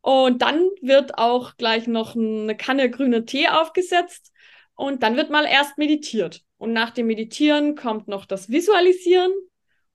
Und 0.00 0.42
dann 0.42 0.70
wird 0.82 1.18
auch 1.18 1.56
gleich 1.56 1.86
noch 1.86 2.14
eine 2.14 2.56
Kanne 2.56 2.90
grüner 2.90 3.24
Tee 3.24 3.48
aufgesetzt. 3.48 4.32
Und 4.74 5.02
dann 5.02 5.16
wird 5.16 5.30
mal 5.30 5.46
erst 5.46 5.78
meditiert. 5.78 6.42
Und 6.58 6.72
nach 6.72 6.90
dem 6.90 7.06
Meditieren 7.06 7.76
kommt 7.76 8.08
noch 8.08 8.26
das 8.26 8.50
Visualisieren 8.50 9.32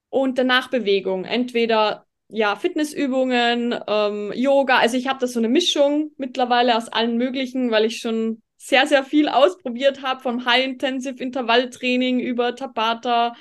und 0.10 0.38
danach 0.38 0.70
Bewegung. 0.70 1.26
Entweder 1.26 2.08
ja, 2.32 2.56
Fitnessübungen, 2.56 3.76
ähm, 3.88 4.32
Yoga. 4.34 4.80
Also 4.80 4.98
ich 4.98 5.08
habe 5.08 5.20
da 5.20 5.28
so 5.28 5.40
eine 5.40 5.50
Mischung 5.50 6.12
mittlerweile 6.18 6.78
aus 6.78 6.88
allen 6.88 7.18
möglichen, 7.18 7.72
weil 7.72 7.86
ich 7.86 7.98
schon 7.98 8.42
sehr, 8.58 8.88
sehr 8.88 9.04
viel 9.04 9.28
ausprobiert 9.28 10.02
habe, 10.02 10.22
vom 10.22 10.46
High-Intensive 10.46 11.22
Intervalltraining 11.22 12.20
über 12.20 12.56
Tabata, 12.56 13.34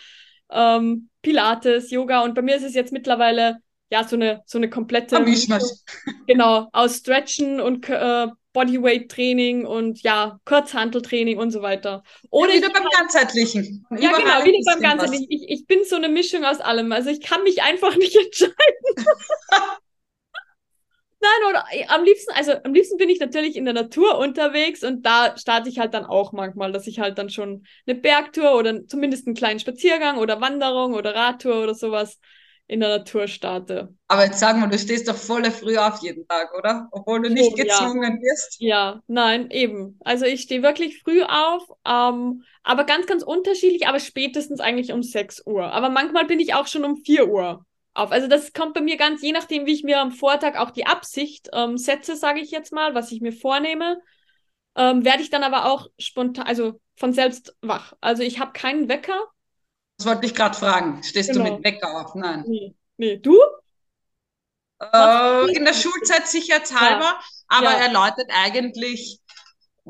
ähm, 0.51 1.09
Pilates, 1.23 1.91
Yoga. 1.91 2.23
Und 2.23 2.35
bei 2.35 2.43
mir 2.43 2.57
ist 2.57 2.65
es 2.65 2.75
jetzt 2.75 2.93
mittlerweile 2.93 3.59
ja 3.91 4.05
so 4.05 4.17
eine, 4.17 4.43
so 4.47 4.59
eine 4.59 4.71
komplette 4.71 5.21
Mischung, 5.21 5.59
genau, 6.27 6.69
aus 6.73 6.97
Stretchen 6.97 7.61
und 7.61 7.89
äh, 7.89 8.29
Bodyweight-Training 8.53 9.65
und 9.65 10.03
ja, 10.03 10.41
Kurzhanteltraining 10.45 11.39
und 11.39 11.51
so 11.51 11.63
weiter. 11.63 12.03
Oder 12.31 12.51
ja, 12.51 12.57
wieder 12.57 12.71
beim 12.71 12.89
ganzheitlichen. 12.91 13.87
Ja, 13.91 14.13
genau, 14.13 14.45
wieder 14.45 14.59
beim 14.73 14.81
Ganzheitlichen. 14.81 15.27
Ich, 15.31 15.49
ich 15.49 15.67
bin 15.67 15.85
so 15.85 15.97
eine 15.97 16.09
Mischung 16.09 16.45
aus 16.45 16.61
allem. 16.61 16.91
Also 16.93 17.11
ich 17.11 17.21
kann 17.21 17.43
mich 17.43 17.63
einfach 17.63 17.97
nicht 17.99 18.17
entscheiden. 18.17 18.55
Nein, 21.23 21.51
oder 21.51 21.65
äh, 21.71 21.87
am 21.89 22.03
liebsten, 22.03 22.33
also 22.33 22.53
am 22.65 22.73
liebsten 22.73 22.97
bin 22.97 23.11
ich 23.11 23.21
natürlich 23.21 23.55
in 23.57 23.67
der 23.67 23.75
Natur 23.75 24.17
unterwegs 24.19 24.83
und 24.83 25.05
da 25.05 25.37
starte 25.37 25.69
ich 25.69 25.79
halt 25.79 25.93
dann 25.93 26.07
auch 26.07 26.33
manchmal, 26.33 26.73
dass 26.73 26.87
ich 26.87 26.99
halt 26.99 27.19
dann 27.19 27.29
schon 27.29 27.67
eine 27.87 27.95
Bergtour 27.95 28.57
oder 28.57 28.87
zumindest 28.87 29.27
einen 29.27 29.37
kleinen 29.37 29.61
Spaziergang 29.61 30.17
oder 30.17 30.41
Wanderung 30.41 30.95
oder 30.95 31.15
Radtour 31.15 31.63
oder 31.63 31.75
sowas 31.75 32.19
in 32.71 32.79
der 32.79 32.99
Natur 32.99 33.27
starte. 33.27 33.93
Aber 34.07 34.25
jetzt 34.25 34.39
sag 34.39 34.57
mal, 34.57 34.69
du 34.69 34.79
stehst 34.79 35.09
doch 35.09 35.17
voll 35.17 35.45
früh 35.51 35.77
auf 35.77 36.01
jeden 36.03 36.27
Tag, 36.29 36.57
oder? 36.57 36.89
Obwohl 36.93 37.21
du 37.21 37.29
nicht 37.29 37.57
gezwungen 37.57 38.13
ja. 38.15 38.23
wirst. 38.23 38.57
Ja, 38.61 39.03
nein, 39.09 39.51
eben. 39.51 39.99
Also 40.05 40.25
ich 40.25 40.43
stehe 40.43 40.63
wirklich 40.63 41.03
früh 41.03 41.23
auf, 41.23 41.65
ähm, 41.85 42.45
aber 42.63 42.85
ganz, 42.85 43.07
ganz 43.07 43.25
unterschiedlich, 43.25 43.89
aber 43.89 43.99
spätestens 43.99 44.61
eigentlich 44.61 44.93
um 44.93 45.03
6 45.03 45.45
Uhr. 45.47 45.73
Aber 45.73 45.91
manchmal 45.91 46.27
bin 46.27 46.39
ich 46.39 46.55
auch 46.55 46.69
schon 46.69 46.85
um 46.85 46.97
4 46.99 47.29
Uhr 47.29 47.67
auf. 47.93 48.13
Also 48.13 48.29
das 48.29 48.53
kommt 48.53 48.75
bei 48.75 48.83
mir 48.83 48.97
ganz, 48.97 49.21
je 49.21 49.33
nachdem, 49.33 49.67
wie 49.67 49.75
ich 49.75 49.83
mir 49.83 49.99
am 49.99 50.13
Vortag 50.13 50.57
auch 50.57 50.71
die 50.71 50.87
Absicht 50.87 51.49
ähm, 51.53 51.77
setze, 51.77 52.15
sage 52.15 52.39
ich 52.39 52.53
jetzt 52.53 52.73
mal, 52.73 52.95
was 52.95 53.11
ich 53.11 53.21
mir 53.21 53.33
vornehme, 53.33 54.01
ähm, 54.77 55.05
werde 55.05 55.25
ich 55.25 55.31
dann 55.31 55.43
aber 55.43 55.67
auch 55.67 55.89
spontan, 55.99 56.47
also 56.47 56.81
von 56.95 57.13
selbst 57.13 57.57
wach. 57.63 57.95
Also 58.01 58.23
ich 58.23 58.39
habe 58.39 58.53
keinen 58.53 58.89
Wecker. 58.89 59.27
Das 60.01 60.07
wollte 60.07 60.25
ich 60.25 60.35
gerade 60.35 60.57
fragen. 60.57 61.03
Stehst 61.03 61.31
genau. 61.31 61.45
du 61.45 61.53
mit 61.53 61.65
Wecker 61.65 62.01
auf? 62.01 62.15
Nein. 62.15 62.43
Nee. 62.47 62.75
nee. 62.97 63.19
Du? 63.19 63.37
Äh, 64.81 65.53
in 65.55 65.67
der 65.67 65.75
Schulzeit 65.75 66.27
sicherheitshalber, 66.27 67.05
ja. 67.05 67.21
aber 67.49 67.73
ja. 67.73 67.81
er 67.81 67.93
läutet 67.93 68.31
eigentlich, 68.35 69.21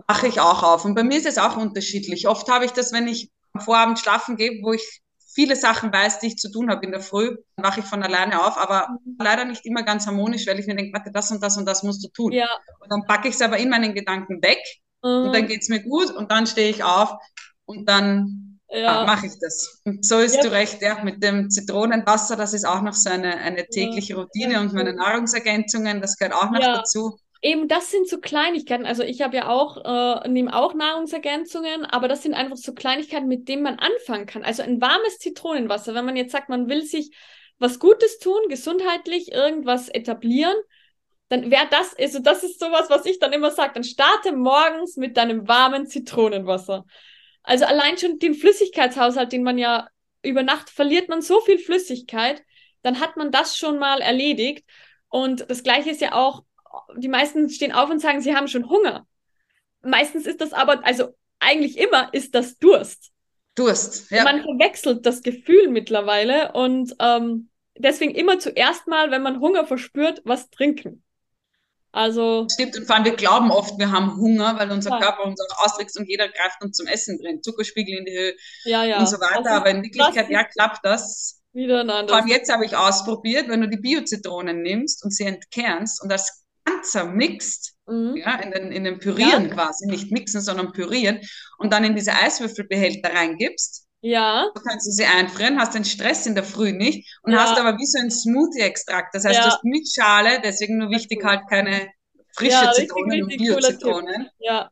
wache 0.08 0.26
ich 0.26 0.40
auch 0.40 0.64
auf. 0.64 0.84
Und 0.84 0.96
bei 0.96 1.04
mir 1.04 1.16
ist 1.16 1.28
es 1.28 1.38
auch 1.38 1.56
unterschiedlich. 1.56 2.26
Oft 2.26 2.48
habe 2.48 2.64
ich 2.64 2.72
das, 2.72 2.92
wenn 2.92 3.06
ich 3.06 3.30
am 3.52 3.60
Vorabend 3.60 4.00
schlafen 4.00 4.36
gehe, 4.36 4.60
wo 4.64 4.72
ich 4.72 5.00
viele 5.32 5.54
Sachen 5.54 5.92
weiß, 5.92 6.18
die 6.18 6.26
ich 6.26 6.38
zu 6.38 6.50
tun 6.50 6.70
habe 6.70 6.84
in 6.84 6.90
der 6.90 7.02
Früh, 7.02 7.36
dann 7.54 7.64
wache 7.64 7.78
ich 7.78 7.86
von 7.86 8.02
alleine 8.02 8.44
auf, 8.44 8.58
aber 8.58 8.88
mhm. 8.88 9.16
leider 9.20 9.44
nicht 9.44 9.64
immer 9.64 9.84
ganz 9.84 10.08
harmonisch, 10.08 10.44
weil 10.48 10.58
ich 10.58 10.66
mir 10.66 10.74
denke, 10.74 10.92
warte, 10.92 11.12
das 11.12 11.30
und 11.30 11.40
das 11.40 11.56
und 11.56 11.66
das 11.66 11.84
musst 11.84 12.02
du 12.02 12.08
tun. 12.08 12.32
Ja. 12.32 12.48
Und 12.80 12.90
dann 12.90 13.04
packe 13.06 13.28
ich 13.28 13.36
es 13.36 13.42
aber 13.42 13.58
in 13.58 13.68
meinen 13.68 13.94
Gedanken 13.94 14.42
weg 14.42 14.58
mhm. 15.04 15.26
und 15.26 15.32
dann 15.32 15.46
geht 15.46 15.62
es 15.62 15.68
mir 15.68 15.84
gut 15.84 16.10
und 16.10 16.32
dann 16.32 16.48
stehe 16.48 16.68
ich 16.68 16.82
auf 16.82 17.12
und 17.64 17.88
dann 17.88 18.49
ja. 18.70 19.04
mache 19.04 19.26
ich 19.26 19.32
das. 19.40 19.82
So 20.02 20.18
ist 20.18 20.36
ja. 20.36 20.42
du 20.42 20.52
recht, 20.52 20.80
ja, 20.82 21.02
mit 21.02 21.22
dem 21.22 21.50
Zitronenwasser, 21.50 22.36
das 22.36 22.54
ist 22.54 22.64
auch 22.64 22.82
noch 22.82 22.94
so 22.94 23.10
eine, 23.10 23.36
eine 23.38 23.66
tägliche 23.66 24.16
Routine 24.16 24.60
und 24.60 24.72
meine 24.72 24.94
Nahrungsergänzungen, 24.94 26.00
das 26.00 26.16
gehört 26.16 26.34
auch 26.34 26.50
noch 26.50 26.60
dazu. 26.60 27.18
Eben, 27.42 27.68
das 27.68 27.90
sind 27.90 28.06
so 28.06 28.20
Kleinigkeiten. 28.20 28.84
Also 28.84 29.02
ich 29.02 29.22
habe 29.22 29.36
ja 29.36 29.48
auch, 29.48 29.78
äh, 30.24 30.28
nehme 30.28 30.54
auch 30.54 30.74
Nahrungsergänzungen, 30.74 31.86
aber 31.86 32.06
das 32.06 32.22
sind 32.22 32.34
einfach 32.34 32.58
so 32.58 32.74
Kleinigkeiten, 32.74 33.28
mit 33.28 33.48
denen 33.48 33.62
man 33.62 33.78
anfangen 33.78 34.26
kann. 34.26 34.44
Also 34.44 34.62
ein 34.62 34.80
warmes 34.80 35.18
Zitronenwasser, 35.18 35.94
wenn 35.94 36.04
man 36.04 36.16
jetzt 36.16 36.32
sagt, 36.32 36.50
man 36.50 36.68
will 36.68 36.82
sich 36.82 37.16
was 37.58 37.78
Gutes 37.78 38.18
tun, 38.18 38.40
gesundheitlich 38.48 39.32
irgendwas 39.32 39.88
etablieren, 39.88 40.56
dann 41.28 41.50
wäre 41.50 41.66
das, 41.70 41.96
also 41.96 42.18
das 42.18 42.42
ist 42.42 42.58
sowas, 42.58 42.90
was 42.90 43.06
ich 43.06 43.18
dann 43.20 43.32
immer 43.32 43.50
sage, 43.52 43.72
dann 43.74 43.84
starte 43.84 44.32
morgens 44.32 44.96
mit 44.96 45.16
deinem 45.16 45.46
warmen 45.48 45.86
Zitronenwasser. 45.86 46.84
Also 47.42 47.64
allein 47.64 47.98
schon 47.98 48.18
den 48.18 48.34
Flüssigkeitshaushalt, 48.34 49.32
den 49.32 49.42
man 49.42 49.58
ja 49.58 49.88
über 50.22 50.42
Nacht 50.42 50.70
verliert 50.70 51.08
man 51.08 51.22
so 51.22 51.40
viel 51.40 51.58
Flüssigkeit, 51.58 52.42
dann 52.82 53.00
hat 53.00 53.16
man 53.16 53.30
das 53.30 53.56
schon 53.56 53.78
mal 53.78 54.00
erledigt. 54.00 54.64
Und 55.08 55.48
das 55.48 55.62
gleiche 55.62 55.90
ist 55.90 56.00
ja 56.00 56.12
auch 56.12 56.44
die 56.96 57.08
meisten 57.08 57.48
stehen 57.50 57.72
auf 57.72 57.90
und 57.90 58.00
sagen, 58.00 58.20
sie 58.20 58.34
haben 58.34 58.48
schon 58.48 58.68
Hunger. 58.68 59.06
Meistens 59.82 60.26
ist 60.26 60.40
das 60.40 60.52
aber, 60.52 60.84
also 60.84 61.16
eigentlich 61.38 61.78
immer 61.78 62.12
ist 62.12 62.34
das 62.34 62.58
Durst. 62.58 63.10
Durst, 63.54 64.10
ja. 64.10 64.24
Man 64.24 64.42
verwechselt 64.42 65.04
das 65.04 65.22
Gefühl 65.22 65.68
mittlerweile 65.68 66.52
und 66.52 66.94
ähm, 67.00 67.48
deswegen 67.76 68.14
immer 68.14 68.38
zuerst 68.38 68.86
mal, 68.86 69.10
wenn 69.10 69.22
man 69.22 69.40
Hunger 69.40 69.66
verspürt, 69.66 70.22
was 70.24 70.50
trinken. 70.50 71.02
Also. 71.92 72.46
Stimmt, 72.52 72.76
und 72.76 72.86
vor 72.86 72.96
allem 72.96 73.04
wir 73.04 73.16
glauben 73.16 73.50
oft, 73.50 73.78
wir 73.78 73.90
haben 73.90 74.16
Hunger, 74.16 74.58
weil 74.58 74.70
unser 74.70 74.90
ja. 74.90 75.00
Körper 75.00 75.24
uns 75.24 75.40
auch 75.40 75.64
austrickst 75.64 75.98
und 75.98 76.08
jeder 76.08 76.28
greift 76.28 76.62
uns 76.62 76.76
zum 76.76 76.86
Essen 76.86 77.18
drin. 77.18 77.42
Zuckerspiegel 77.42 77.98
in 77.98 78.04
die 78.04 78.12
Höhe 78.12 78.34
ja, 78.64 78.84
ja. 78.84 78.98
und 78.98 79.08
so 79.08 79.16
weiter. 79.16 79.38
Also, 79.38 79.50
Aber 79.50 79.70
in 79.70 79.82
Wirklichkeit, 79.82 80.30
ja, 80.30 80.44
klappt 80.44 80.80
das. 80.84 81.40
Wieder 81.52 81.80
ein 81.80 81.90
anderes. 81.90 82.10
Vor 82.10 82.18
allem 82.18 82.28
jetzt 82.28 82.52
habe 82.52 82.64
ich 82.64 82.76
ausprobiert, 82.76 83.48
wenn 83.48 83.60
du 83.60 83.68
die 83.68 83.78
Biozitronen 83.78 84.62
nimmst 84.62 85.04
und 85.04 85.10
sie 85.10 85.24
entkernst 85.24 86.00
und 86.00 86.10
das 86.10 86.44
ganzer 86.64 87.06
mixt, 87.06 87.74
mhm. 87.86 88.16
ja, 88.16 88.36
in 88.36 88.52
den, 88.52 88.72
in 88.72 88.84
den 88.84 88.98
Pürieren 88.98 89.48
ja. 89.48 89.54
quasi, 89.54 89.86
nicht 89.86 90.12
mixen, 90.12 90.40
sondern 90.40 90.72
pürieren 90.72 91.20
und 91.58 91.72
dann 91.72 91.84
in 91.84 91.96
diese 91.96 92.12
Eiswürfelbehälter 92.12 93.12
reingibst. 93.12 93.86
Ja. 94.02 94.50
Du 94.54 94.62
kannst 94.62 94.86
du 94.86 94.90
sie 94.90 95.04
einfrieren, 95.04 95.58
hast 95.60 95.74
den 95.74 95.84
Stress 95.84 96.26
in 96.26 96.34
der 96.34 96.44
Früh 96.44 96.72
nicht 96.72 97.18
und 97.22 97.32
ja. 97.32 97.40
hast 97.40 97.58
aber 97.58 97.78
wie 97.78 97.86
so 97.86 97.98
ein 97.98 98.10
Smoothie-Extrakt. 98.10 99.14
Das 99.14 99.24
heißt, 99.24 99.36
ja. 99.36 99.44
du 99.44 99.50
hast 99.50 99.64
mit 99.64 99.88
Schale, 99.92 100.40
deswegen 100.42 100.78
nur 100.78 100.90
wichtig 100.90 101.22
halt 101.24 101.42
keine 101.48 101.90
frische 102.34 102.64
ja, 102.64 102.72
Zitronen 102.72 103.24
und 103.24 103.36
Bio-Zitronen. 103.36 104.30
Ja. 104.38 104.70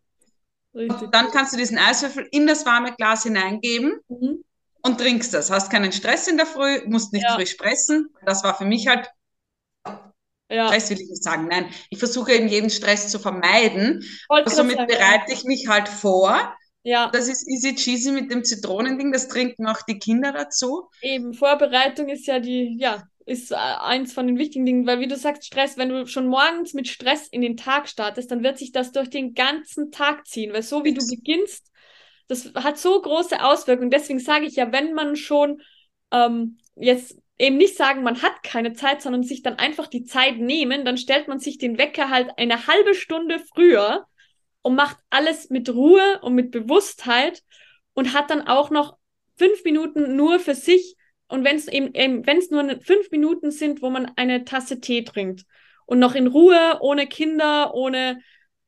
Richtig. 0.75 1.03
Und 1.03 1.15
dann 1.15 1.31
kannst 1.31 1.53
du 1.53 1.57
diesen 1.57 1.79
Eiswürfel 1.79 2.29
in 2.31 2.47
das 2.47 2.65
warme 2.65 2.95
Glas 2.95 3.25
hineingeben 3.25 4.01
mhm. 4.09 4.45
und 4.83 4.99
trinkst 4.99 5.35
das. 5.35 5.51
Hast 5.51 5.71
keinen 5.71 5.93
Stress 5.93 6.29
in 6.29 6.37
der 6.37 6.47
Früh, 6.47 6.83
musst 6.87 7.13
nicht 7.13 7.29
frisch 7.31 7.55
pressen. 7.55 8.11
Das 8.25 8.45
war 8.45 8.57
für 8.57 8.65
mich 8.65 8.87
halt 8.89 9.11
ja. 10.51 10.69
Stress 10.69 10.89
will 10.89 11.01
ich 11.01 11.11
nicht 11.11 11.23
sagen, 11.23 11.47
nein. 11.47 11.71
Ich 11.91 11.99
versuche 11.99 12.33
eben 12.33 12.49
jeden 12.49 12.71
Stress 12.71 13.11
zu 13.11 13.19
vermeiden. 13.19 14.03
Aber 14.29 14.49
somit 14.49 14.77
sagen, 14.77 14.89
bereite 14.89 15.33
ich 15.33 15.45
mich 15.45 15.69
halt 15.69 15.89
vor. 15.89 16.57
Ja. 16.83 17.11
Das 17.13 17.29
ist 17.29 17.47
easy 17.49 17.75
cheesy 17.75 18.13
mit 18.13 18.31
dem 18.31 18.45
Zitronending, 18.45 19.13
das 19.13 19.29
trinken 19.29 19.67
auch 19.67 19.83
die 19.83 19.99
Kinder 19.99 20.33
dazu. 20.33 20.89
Eben, 21.03 21.35
Vorbereitung 21.35 22.09
ist 22.09 22.27
ja 22.27 22.39
die, 22.39 22.77
ja, 22.79 23.03
ist 23.27 23.53
äh, 23.53 23.57
eins 23.57 24.13
von 24.13 24.27
den 24.27 24.39
wichtigen 24.39 24.65
Dingen, 24.65 24.87
weil 24.87 25.01
wie 25.01 25.09
du 25.09 25.17
sagst, 25.17 25.45
Stress, 25.45 25.77
wenn 25.77 25.91
du 25.91 26.07
schon 26.07 26.27
morgens 26.27 26.75
mit 26.75 26.89
Stress 26.89 27.29
in 27.29 27.43
den 27.43 27.57
Tag 27.57 27.89
startest, 27.89 28.31
dann 28.31 28.43
wird 28.43 28.59
sich 28.59 28.73
das 28.73 28.93
durch 28.93 29.11
den 29.11 29.35
ganzen 29.35 29.91
Tag 29.91 30.27
ziehen, 30.27 30.53
weil 30.53 30.63
so 30.63 30.85
wie 30.85 30.95
du 30.95 31.07
beginnst, 31.07 31.71
das 32.27 32.53
hat 32.55 32.79
so 32.79 33.01
große 33.01 33.43
Auswirkungen. 33.43 33.91
Deswegen 33.91 34.19
sage 34.19 34.47
ich 34.47 34.57
ja, 34.57 34.73
wenn 34.73 34.93
man 34.95 35.17
schon 35.17 35.61
ähm, 36.13 36.59
jetzt 36.77 37.19
eben 37.39 37.57
nicht 37.57 37.77
sagen, 37.77 38.03
man 38.03 38.23
hat 38.23 38.43
keine 38.43 38.73
Zeit, 38.73 39.03
sondern 39.03 39.23
sich 39.23 39.43
dann 39.43 39.55
einfach 39.55 39.87
die 39.87 40.05
Zeit 40.05 40.39
nehmen, 40.39 40.85
dann 40.85 40.99
stellt 40.99 41.29
man 41.29 41.39
sich 41.39 41.59
den 41.59 41.79
Wecker 41.79 42.11
halt 42.11 42.31
eine 42.37 42.67
halbe 42.67 42.95
Stunde 42.95 43.41
früher 43.55 44.07
und 44.69 44.75
macht 44.75 44.99
alles 45.09 45.49
mit 45.49 45.71
Ruhe 45.71 46.21
und 46.21 46.35
mit 46.35 46.51
Bewusstheit 46.51 47.43
und 47.95 48.13
hat 48.13 48.29
dann 48.29 48.47
auch 48.47 48.69
noch 48.69 48.99
fünf 49.39 49.65
Minuten 49.65 50.15
nur 50.15 50.39
für 50.41 50.55
sich 50.55 50.97
und 51.27 51.43
wenn 51.43 51.57
es 51.57 51.69
eben, 51.69 51.95
eben 51.95 52.27
wenn 52.27 52.37
es 52.37 52.51
nur 52.51 52.63
fünf 52.83 53.11
Minuten 53.11 53.51
sind, 53.51 53.81
wo 53.81 53.89
man 53.89 54.13
eine 54.17 54.45
Tasse 54.45 54.79
Tee 54.79 55.05
trinkt 55.05 55.47
und 55.87 56.01
noch 56.01 56.15
in 56.15 56.27
Ruhe, 56.27 56.81
ohne 56.81 57.07
Kinder, 57.07 57.73
ohne 57.73 58.21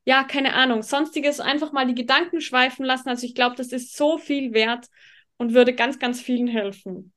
ja, 0.06 0.24
keine 0.24 0.54
Ahnung, 0.54 0.82
sonstiges 0.82 1.38
einfach 1.38 1.70
mal 1.72 1.86
die 1.86 1.94
Gedanken 1.94 2.40
schweifen 2.40 2.86
lassen. 2.86 3.10
Also 3.10 3.26
ich 3.26 3.34
glaube, 3.34 3.56
das 3.56 3.68
ist 3.68 3.94
so 3.94 4.16
viel 4.16 4.54
wert 4.54 4.86
und 5.36 5.52
würde 5.52 5.74
ganz, 5.74 5.98
ganz 5.98 6.18
vielen 6.22 6.48
helfen. 6.48 7.12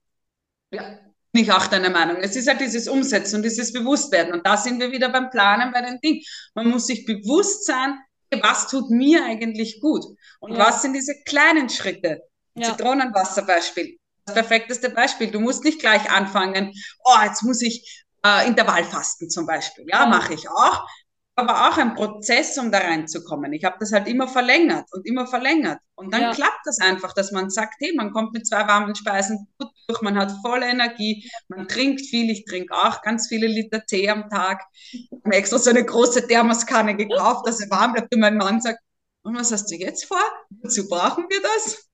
Ja, 0.71 0.99
bin 1.31 1.43
ich 1.43 1.53
auch 1.53 1.67
deiner 1.67 1.89
Meinung. 1.89 2.17
Es 2.17 2.35
ist 2.35 2.49
halt 2.49 2.59
dieses 2.59 2.89
Umsetzen 2.89 3.37
und 3.37 3.43
dieses 3.43 3.71
Bewusstwerden. 3.71 4.33
Und 4.33 4.45
da 4.45 4.57
sind 4.57 4.81
wir 4.81 4.91
wieder 4.91 5.07
beim 5.07 5.29
Planen 5.29 5.71
bei 5.71 5.81
den 5.81 6.01
Dingen. 6.01 6.21
Man 6.53 6.67
muss 6.67 6.87
sich 6.87 7.05
bewusst 7.05 7.65
sein, 7.65 7.97
was 8.41 8.67
tut 8.67 8.89
mir 8.89 9.25
eigentlich 9.25 9.79
gut? 9.81 10.03
Und 10.39 10.53
ja. 10.53 10.59
was 10.59 10.81
sind 10.81 10.93
diese 10.93 11.13
kleinen 11.25 11.69
Schritte? 11.69 12.21
Ja. 12.55 12.69
Zitronenwasserbeispiel. 12.69 13.97
Das 14.25 14.35
perfekteste 14.35 14.89
Beispiel. 14.89 15.31
Du 15.31 15.39
musst 15.39 15.63
nicht 15.63 15.79
gleich 15.79 16.09
anfangen, 16.09 16.71
oh, 17.03 17.23
jetzt 17.25 17.43
muss 17.43 17.61
ich 17.61 18.05
äh, 18.25 18.47
Intervallfasten 18.47 19.29
zum 19.29 19.45
Beispiel. 19.45 19.85
Ja, 19.87 20.03
ja. 20.03 20.05
mache 20.07 20.33
ich 20.33 20.49
auch 20.49 20.87
aber 21.35 21.67
auch 21.67 21.77
ein 21.77 21.95
Prozess, 21.95 22.57
um 22.57 22.71
da 22.71 22.79
reinzukommen. 22.79 23.53
Ich 23.53 23.63
habe 23.63 23.77
das 23.79 23.91
halt 23.91 24.07
immer 24.07 24.27
verlängert 24.27 24.85
und 24.91 25.07
immer 25.07 25.25
verlängert. 25.25 25.79
Und 25.95 26.13
dann 26.13 26.21
ja. 26.21 26.33
klappt 26.33 26.61
das 26.65 26.79
einfach, 26.79 27.13
dass 27.13 27.31
man 27.31 27.49
sagt, 27.49 27.75
hey, 27.79 27.93
man 27.95 28.11
kommt 28.11 28.33
mit 28.33 28.45
zwei 28.47 28.67
warmen 28.67 28.93
Speisen 28.93 29.47
gut 29.57 29.69
durch, 29.87 30.01
man 30.01 30.17
hat 30.17 30.31
volle 30.45 30.67
Energie, 30.67 31.29
man 31.47 31.67
trinkt 31.67 32.01
viel, 32.01 32.29
ich 32.29 32.45
trinke 32.45 32.73
auch 32.75 33.01
ganz 33.01 33.27
viele 33.27 33.47
Liter 33.47 33.83
Tee 33.85 34.09
am 34.09 34.29
Tag. 34.29 34.61
Ich 34.91 35.09
habe 35.23 35.35
extra 35.35 35.57
so 35.57 35.71
eine 35.71 35.83
große 35.83 36.27
Thermoskanne 36.27 36.95
gekauft, 36.95 37.47
dass 37.47 37.61
er 37.61 37.69
warm 37.71 37.93
bleibt. 37.93 38.13
Und 38.13 38.21
mein 38.21 38.37
Mann 38.37 38.61
sagt, 38.61 38.79
und 39.23 39.35
was 39.35 39.51
hast 39.51 39.71
du 39.71 39.75
jetzt 39.75 40.05
vor? 40.05 40.21
Wozu 40.61 40.87
brauchen 40.87 41.25
wir 41.29 41.41
das? 41.41 41.89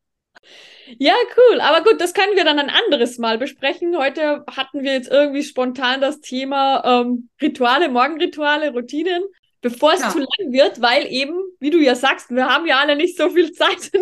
Ja, 0.98 1.13
cool. 1.38 1.62
Aber 1.62 1.84
gut, 1.84 2.01
das 2.01 2.13
können 2.13 2.36
wir 2.36 2.43
dann 2.43 2.60
ein 2.60 2.69
anderes 2.69 3.17
Mal 3.17 3.38
besprechen. 3.38 3.98
Heute 3.98 4.43
hatten 4.50 4.84
wir 4.84 4.93
jetzt 4.93 5.10
irgendwie 5.10 5.43
spontan 5.43 6.01
das 6.01 6.22
Thema 6.22 6.84
ähm, 6.84 7.29
Rituale, 7.41 7.89
Morgenrituale, 7.89 8.72
Routinen, 8.72 9.24
bevor 9.62 9.93
es 9.93 10.01
ja. 10.01 10.10
zu 10.10 10.19
lang 10.19 10.51
wird, 10.51 10.81
weil 10.81 11.05
eben 11.08 11.38
wie 11.60 11.69
du 11.69 11.77
ja 11.79 11.96
sagst, 11.96 12.29
wir 12.29 12.48
haben 12.48 12.65
ja 12.65 12.79
alle 12.79 12.96
nicht 12.96 13.17
so 13.17 13.29
viel 13.29 13.51
Zeit. 13.51 13.91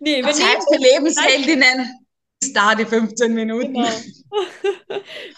nee, 0.00 0.24
wir 0.24 0.32
Zeit 0.32 0.58
für 0.68 0.78
Lebensheldinnen 0.78 2.06
ist 2.42 2.56
da 2.56 2.74
die 2.74 2.86
15 2.86 3.34
Minuten. 3.34 3.74
Genau. 3.74 3.88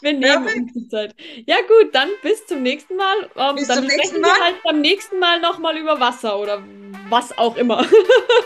Wir 0.03 0.13
nehmen 0.13 0.23
ja, 0.47 0.55
uns 0.55 0.73
die 0.73 0.89
Zeit. 0.89 1.15
Ja 1.47 1.57
gut, 1.63 1.95
dann 1.95 2.09
bis 2.23 2.45
zum 2.47 2.63
nächsten 2.63 2.97
Mal. 2.97 3.31
Ähm, 3.37 3.57
bis 3.57 3.69
dann 3.69 3.79
zum 3.79 3.87
nächsten 3.87 4.21
Mal. 4.21 4.29
wir 4.29 4.45
halt 4.45 4.63
beim 4.63 4.81
nächsten 4.81 5.19
Mal 5.19 5.41
nochmal 5.41 5.77
über 5.77 6.01
Wasser 6.01 6.39
oder 6.39 6.63
was 7.09 7.37
auch 7.39 7.57
immer. 7.57 7.87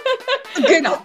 genau. 0.67 0.99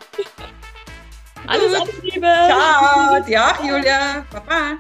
Alles 1.48 2.02
Liebe. 2.02 2.22
Ciao, 2.22 3.24
dir 3.24 3.46
auch, 3.46 3.64
Julia. 3.64 4.26
Baba. 4.32 4.78